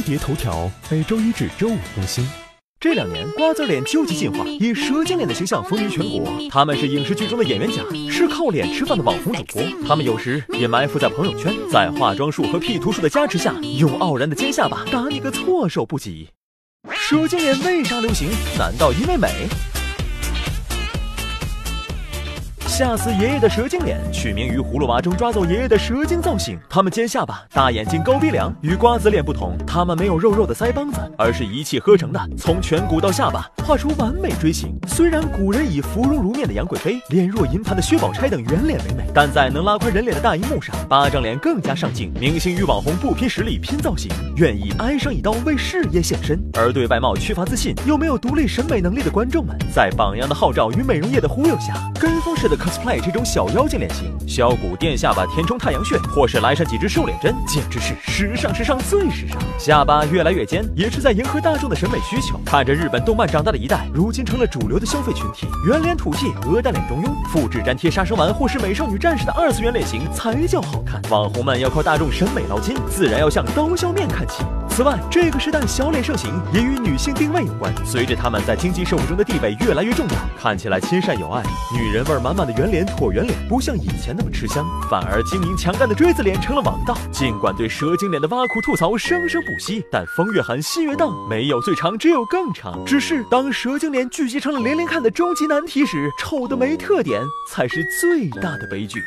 [0.00, 2.26] 飞碟头条每周一至周五更新。
[2.80, 6.48] 这两年，瓜子脸究极进化，以蛇精脸的形象风靡全国。
[6.50, 9.62] 他们是影视剧中的演员甲，是靠脸吃饭的网红主播。
[9.86, 16.30] 他们有时也埋伏在朋友圈，在化妆术和 P 图术的加持下，用傲然的尖下巴打你个措手不及。
[16.90, 18.30] 蛇精脸为啥流行？
[18.58, 19.48] 难道因为美？
[22.80, 26.58] 吓死爷爷的蛇精脸，取名于葫芦娃中抓走爷爷的蛇精造型。
[26.66, 34.74] 他们尖下巴、大眼睛、高鼻梁，与瓜子脸不同，他们没有肉肉的腮帮子，而是一气呵成的，从颧骨到下巴画出完美锥形。
[34.86, 42.10] 虽然古人以芙蓉如面的杨贵妃、脸若银盘的薛宝钗等圆脸为美，但在能拉宽人脸的大荧幕上，巴掌脸更加上镜。
[42.18, 46.42] 明星与网红不拼实力拼造型，愿意挨上一刀为事业献身。
[46.54, 59.36] 而对外貌缺乏自信又没有独立审美能力的观众们，在榜样的号召与美容业的忽悠下，跟风式的 cosplay 这种小妖精脸型，削骨垫下巴填充太阳穴，或是来上几支瘦脸针，简直是时尚时尚最时尚。
[59.58, 62.40] 下巴越来越尖，也是在迎合大众的审美需求。
[62.44, 65.48] 看着日本动漫长大的一代，如今成了主流的消费群体。
[65.66, 71.02] 圆脸土气，鹅蛋脸中庸，复制粘贴杀生丸或是美少女战士的二次元脸型才叫好看。
[71.10, 74.44] 网红们要靠大众审美捞金，自然要向刀削面看齐。
[74.68, 77.72] 此外，这个时代小脸盛行也与女性定位有关。
[77.84, 81.42] 随着她们在经济社会中的地位越来越重要，看起来亲善友爱，
[81.74, 86.97] 女人味满满的圆脸、椭圆脸不像以前那么吃香，反而晶莹强干的锥子脸成了王道。
[87.11, 92.83] 尽管对蛇精脸的挖苦吐槽生生不息，但风越狠，心越荡，没有最长，只有更长。
[92.85, 98.99] 只是当蛇精脸聚集成了连连看的终极难题时，丑的没特点才是最大的悲剧。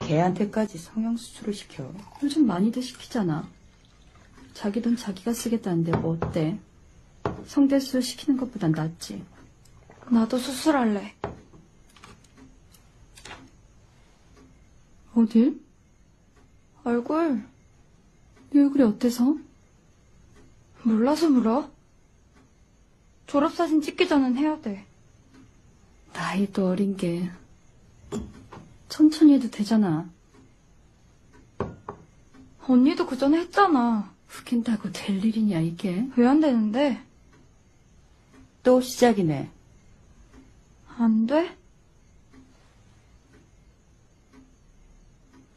[0.00, 1.90] 걔한테까지 성형수술을 시켜.
[2.22, 3.48] 요즘 많이들 시키잖아.
[4.52, 6.58] 자기 돈 자기가 쓰겠다는데 뭐 어때?
[7.46, 9.24] 성대수술 시키는 것보단 낫지.
[10.10, 11.14] 나도 수술할래.
[15.19, 15.59] 어딜?
[16.83, 17.43] 얼굴
[18.51, 19.35] 네 얼굴이 어때서?
[20.83, 21.69] 몰라서 물어.
[23.27, 24.85] 졸업사진 찍기 전엔 해야 돼.
[26.13, 27.29] 나이도 어린 게
[28.87, 30.09] 천천히 해도 되잖아.
[32.67, 34.11] 언니도 그 전에 했잖아.
[34.29, 36.07] 웃긴다고 될 일이냐 이게?
[36.15, 37.03] 왜 안 되는데?
[38.63, 39.49] 또 시작이네.
[40.97, 41.55] 안 돼?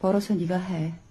[0.03, 1.02] 벌어서 네가 해.